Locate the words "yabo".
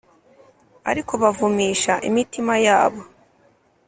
2.65-3.01